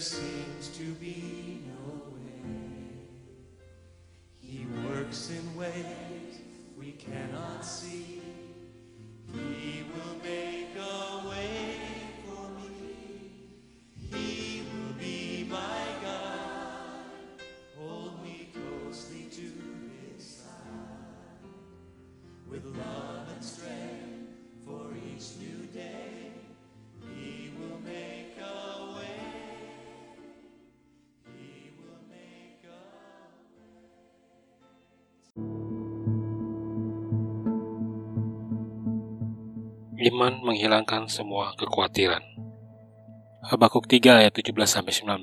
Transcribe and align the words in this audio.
there 0.00 0.06
seems 0.06 0.68
to 0.68 0.84
be 0.94 1.60
no 1.66 2.14
way. 2.14 2.52
He 4.38 4.66
works 4.88 5.28
in 5.28 5.54
ways 5.54 6.40
we 6.78 6.92
cannot 6.92 7.62
see. 7.62 8.22
He 9.34 9.84
will 9.92 10.16
make 10.24 10.74
a 10.74 11.28
way 11.28 11.76
for 12.24 12.48
me. 12.48 13.42
He 14.10 14.62
will 14.72 14.94
be 14.94 15.46
my 15.50 15.84
God. 16.02 17.42
Hold 17.78 18.22
me 18.24 18.48
closely 18.54 19.28
to 19.32 19.52
his 20.16 20.24
side. 20.24 21.44
With 22.48 22.64
love 22.64 23.28
and 23.34 23.44
strength 23.44 23.79
Iman 40.00 40.40
menghilangkan 40.40 41.12
semua 41.12 41.52
kekhawatiran. 41.60 42.24
Habakuk 43.44 43.84
3 43.84 44.24
ayat 44.24 44.32
17 44.32 44.56
sampai 44.64 44.96
19. 44.96 45.20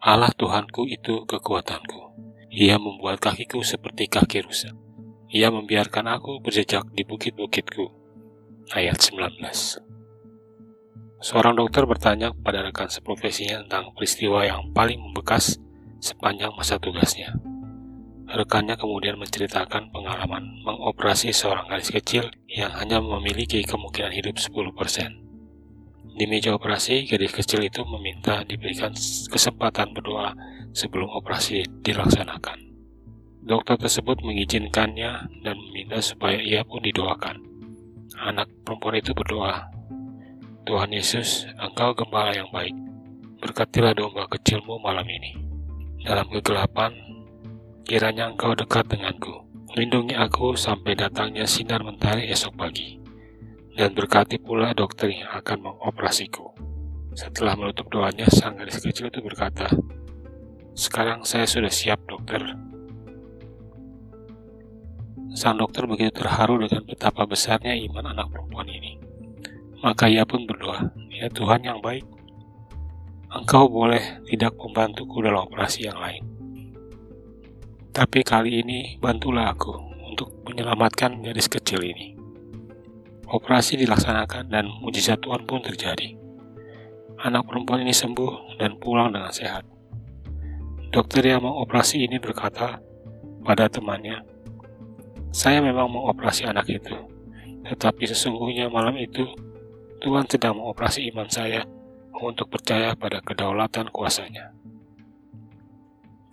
Allah 0.00 0.32
Tuhanku 0.32 0.88
itu 0.88 1.28
kekuatanku. 1.28 2.16
Ia 2.48 2.80
membuat 2.80 3.20
kakiku 3.20 3.60
seperti 3.60 4.08
kaki 4.08 4.40
rusa. 4.40 4.72
Ia 5.28 5.52
membiarkan 5.52 6.08
aku 6.16 6.40
berjejak 6.40 6.96
di 6.96 7.04
bukit-bukitku. 7.04 7.92
Ayat 8.72 8.96
19. 9.04 9.36
Seorang 11.20 11.52
dokter 11.52 11.84
bertanya 11.84 12.32
kepada 12.32 12.64
rekan 12.64 12.88
seprofesinya 12.88 13.68
tentang 13.68 13.92
peristiwa 13.92 14.48
yang 14.48 14.72
paling 14.72 14.96
membekas 14.96 15.60
sepanjang 16.00 16.56
masa 16.56 16.80
tugasnya. 16.80 17.36
Rekannya 18.34 18.74
kemudian 18.74 19.14
menceritakan 19.14 19.94
pengalaman 19.94 20.58
mengoperasi 20.66 21.30
seorang 21.30 21.70
gadis 21.70 21.94
kecil 21.94 22.34
yang 22.50 22.74
hanya 22.74 22.98
memiliki 22.98 23.62
kemungkinan 23.62 24.10
hidup 24.10 24.42
10%. 24.42 26.18
Di 26.18 26.26
meja 26.26 26.50
operasi, 26.58 27.06
gadis 27.06 27.30
kecil 27.30 27.62
itu 27.62 27.86
meminta 27.86 28.42
diberikan 28.42 28.90
kesempatan 29.30 29.94
berdoa 29.94 30.34
sebelum 30.74 31.14
operasi 31.14 31.62
dilaksanakan. 31.86 32.58
Dokter 33.46 33.78
tersebut 33.78 34.18
mengizinkannya 34.26 35.30
dan 35.46 35.54
meminta 35.70 36.02
supaya 36.02 36.42
ia 36.42 36.66
pun 36.66 36.82
didoakan. 36.82 37.38
Anak 38.18 38.50
perempuan 38.66 38.98
itu 38.98 39.14
berdoa, 39.14 39.70
Tuhan 40.66 40.90
Yesus, 40.90 41.46
Engkau 41.60 41.94
gembala 41.94 42.34
yang 42.34 42.50
baik. 42.50 42.74
Berkatilah 43.38 43.94
domba 43.94 44.26
kecilmu 44.26 44.82
malam 44.82 45.06
ini. 45.06 45.38
Dalam 46.02 46.26
kegelapan, 46.32 47.13
Kiranya 47.84 48.32
engkau 48.32 48.56
dekat 48.56 48.88
denganku. 48.88 49.44
Lindungi 49.76 50.16
aku 50.16 50.56
sampai 50.56 50.96
datangnya 50.96 51.44
sinar 51.44 51.84
mentari 51.84 52.32
esok 52.32 52.56
pagi. 52.56 52.96
Dan 53.76 53.92
berkati 53.92 54.40
pula 54.40 54.72
dokter 54.72 55.12
yang 55.12 55.28
akan 55.28 55.68
mengoperasiku. 55.68 56.48
Setelah 57.12 57.52
menutup 57.60 57.92
doanya, 57.92 58.24
sang 58.32 58.56
gadis 58.56 58.80
kecil 58.80 59.12
itu 59.12 59.20
berkata, 59.20 59.68
Sekarang 60.72 61.28
saya 61.28 61.44
sudah 61.44 61.68
siap 61.68 62.00
dokter. 62.08 62.40
Sang 65.36 65.60
dokter 65.60 65.84
begitu 65.84 66.24
terharu 66.24 66.64
dengan 66.64 66.88
betapa 66.88 67.28
besarnya 67.28 67.76
iman 67.84 68.16
anak 68.16 68.32
perempuan 68.32 68.64
ini. 68.72 68.96
Maka 69.84 70.08
ia 70.08 70.24
pun 70.24 70.48
berdoa, 70.48 70.88
Ya 71.12 71.28
Tuhan 71.28 71.60
yang 71.60 71.84
baik, 71.84 72.08
Engkau 73.28 73.68
boleh 73.68 74.24
tidak 74.24 74.56
membantuku 74.56 75.20
dalam 75.20 75.44
operasi 75.44 75.84
yang 75.84 76.00
lain 76.00 76.33
tapi 77.94 78.26
kali 78.26 78.58
ini 78.66 78.98
bantulah 78.98 79.54
aku 79.54 79.70
untuk 80.10 80.26
menyelamatkan 80.50 81.22
gadis 81.22 81.46
kecil 81.46 81.78
ini. 81.78 82.18
Operasi 83.30 83.78
dilaksanakan 83.78 84.50
dan 84.50 84.66
mujizat 84.82 85.22
Tuhan 85.22 85.46
pun 85.46 85.62
terjadi. 85.62 86.18
Anak 87.22 87.46
perempuan 87.46 87.86
ini 87.86 87.94
sembuh 87.94 88.58
dan 88.58 88.82
pulang 88.82 89.14
dengan 89.14 89.30
sehat. 89.30 89.62
Dokter 90.90 91.22
yang 91.22 91.46
mengoperasi 91.46 92.02
ini 92.02 92.18
berkata 92.18 92.82
pada 93.46 93.70
temannya, 93.70 94.26
"Saya 95.30 95.62
memang 95.62 95.86
mengoperasi 95.86 96.50
anak 96.50 96.66
itu, 96.66 96.98
tetapi 97.62 98.10
sesungguhnya 98.10 98.74
malam 98.74 98.98
itu 98.98 99.22
Tuhan 100.02 100.26
sedang 100.26 100.58
mengoperasi 100.58 101.06
iman 101.14 101.30
saya 101.30 101.62
untuk 102.10 102.50
percaya 102.50 102.98
pada 102.98 103.22
kedaulatan 103.22 103.86
kuasanya." 103.94 104.63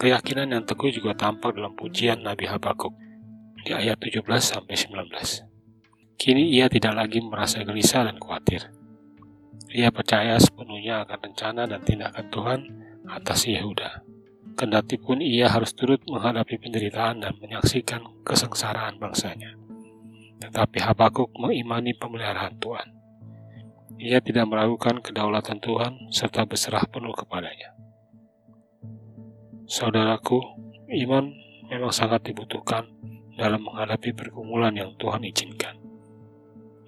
Keyakinan 0.00 0.48
yang 0.48 0.64
teguh 0.64 0.88
juga 0.88 1.12
tampak 1.12 1.60
dalam 1.60 1.76
pujian 1.76 2.24
Nabi 2.24 2.48
Habakuk 2.48 2.96
di 3.68 3.76
ayat 3.76 4.00
17 4.00 4.24
sampai 4.40 4.72
19. 4.72 4.96
Kini 6.16 6.56
ia 6.56 6.72
tidak 6.72 6.96
lagi 6.96 7.20
merasa 7.20 7.60
gelisah 7.60 8.08
dan 8.08 8.16
khawatir. 8.16 8.72
Ia 9.68 9.92
percaya 9.92 10.40
sepenuhnya 10.40 11.04
akan 11.04 11.18
rencana 11.20 11.68
dan 11.68 11.84
tindakan 11.84 12.26
Tuhan 12.32 12.60
atas 13.12 13.44
Yehuda. 13.44 14.00
Kendati 14.56 14.96
pun 14.96 15.20
ia 15.20 15.52
harus 15.52 15.76
turut 15.76 16.00
menghadapi 16.08 16.56
penderitaan 16.56 17.20
dan 17.20 17.36
menyaksikan 17.36 18.00
kesengsaraan 18.24 18.96
bangsanya. 18.96 19.52
Tetapi 20.40 20.80
Habakuk 20.80 21.28
mengimani 21.36 21.92
pemeliharaan 21.92 22.56
Tuhan. 22.56 22.88
Ia 24.00 24.24
tidak 24.24 24.48
meragukan 24.48 25.04
kedaulatan 25.04 25.60
Tuhan 25.60 26.08
serta 26.08 26.48
berserah 26.48 26.88
penuh 26.88 27.12
kepadanya. 27.12 27.76
Saudaraku, 29.70 30.42
iman 30.90 31.30
memang 31.70 31.94
sangat 31.94 32.26
dibutuhkan 32.26 32.90
dalam 33.38 33.62
menghadapi 33.62 34.10
pergumulan 34.10 34.74
yang 34.74 34.98
Tuhan 34.98 35.22
izinkan. 35.22 35.78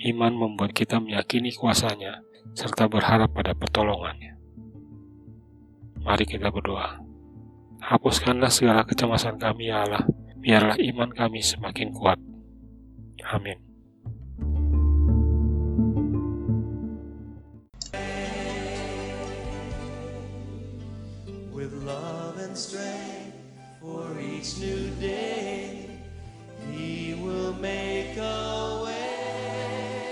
Iman 0.00 0.32
membuat 0.32 0.72
kita 0.72 0.96
meyakini 0.96 1.52
kuasanya 1.52 2.24
serta 2.56 2.88
berharap 2.88 3.36
pada 3.36 3.52
pertolongannya. 3.52 4.32
Mari 6.00 6.24
kita 6.24 6.48
berdoa. 6.48 7.04
Hapuskanlah 7.84 8.48
segala 8.48 8.88
kecemasan 8.88 9.36
kami 9.36 9.68
ya 9.68 9.84
Allah, 9.84 10.08
biarlah 10.40 10.80
iman 10.80 11.12
kami 11.12 11.44
semakin 11.44 11.92
kuat. 11.92 12.16
Amin. 13.28 13.69
With 21.60 21.74
love 21.82 22.38
and 22.38 22.56
strength 22.56 23.34
for 23.82 24.18
each 24.18 24.56
new 24.56 24.88
day. 24.92 25.90
He 26.70 27.12
will 27.22 27.52
make 27.52 28.16
a 28.16 28.82
way. 28.82 30.02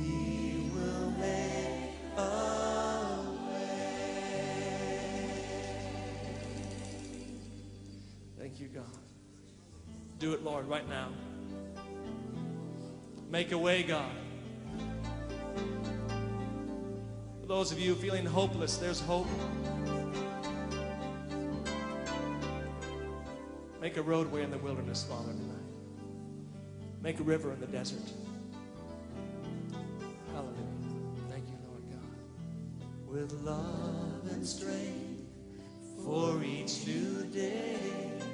He 0.00 0.70
will 0.74 1.12
make 1.12 2.18
a 2.18 3.16
way. 3.48 4.08
Thank 8.40 8.58
you, 8.58 8.66
God. 8.66 8.84
Do 10.18 10.32
it, 10.32 10.42
Lord, 10.42 10.66
right 10.66 10.88
now. 10.88 11.10
Make 13.30 13.52
a 13.52 13.58
way, 13.58 13.84
God. 13.84 14.10
For 17.40 17.46
those 17.46 17.70
of 17.70 17.78
you 17.78 17.94
feeling 17.94 18.26
hopeless, 18.26 18.78
there's 18.78 18.98
hope. 18.98 19.28
Make 23.80 23.96
a 23.96 24.02
roadway 24.02 24.42
in 24.42 24.50
the 24.50 24.58
wilderness, 24.58 25.04
Father, 25.04 25.32
tonight. 25.32 25.56
Make 27.02 27.20
a 27.20 27.22
river 27.22 27.52
in 27.52 27.60
the 27.60 27.66
desert. 27.66 28.00
Hallelujah. 30.32 30.56
Thank 31.30 31.44
you, 31.48 31.58
Lord 31.68 31.82
God. 31.90 33.06
With 33.06 33.32
love 33.42 34.30
and 34.32 34.46
strength 34.46 35.22
for 36.04 36.42
each 36.42 36.86
new 36.86 37.24
day. 37.26 38.25